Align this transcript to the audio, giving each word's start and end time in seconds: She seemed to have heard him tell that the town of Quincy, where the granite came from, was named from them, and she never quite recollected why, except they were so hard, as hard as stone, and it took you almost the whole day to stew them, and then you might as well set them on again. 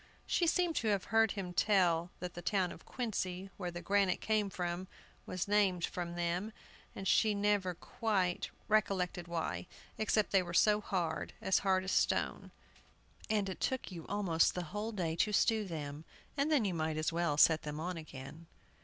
She 0.25 0.47
seemed 0.47 0.75
to 0.77 0.87
have 0.87 1.03
heard 1.13 1.33
him 1.33 1.53
tell 1.53 2.09
that 2.21 2.33
the 2.33 2.41
town 2.41 2.71
of 2.71 2.87
Quincy, 2.87 3.51
where 3.57 3.69
the 3.69 3.83
granite 3.83 4.19
came 4.19 4.49
from, 4.49 4.87
was 5.27 5.47
named 5.47 5.85
from 5.85 6.15
them, 6.15 6.53
and 6.95 7.07
she 7.07 7.35
never 7.35 7.75
quite 7.75 8.49
recollected 8.67 9.27
why, 9.27 9.67
except 9.99 10.31
they 10.31 10.41
were 10.41 10.55
so 10.55 10.81
hard, 10.81 11.33
as 11.39 11.59
hard 11.59 11.83
as 11.83 11.91
stone, 11.91 12.49
and 13.29 13.47
it 13.47 13.59
took 13.61 13.91
you 13.91 14.07
almost 14.07 14.55
the 14.55 14.63
whole 14.73 14.91
day 14.91 15.15
to 15.17 15.31
stew 15.31 15.65
them, 15.65 16.03
and 16.35 16.51
then 16.51 16.65
you 16.65 16.73
might 16.73 16.97
as 16.97 17.13
well 17.13 17.37
set 17.37 17.61
them 17.61 17.79
on 17.79 17.95
again. 17.95 18.47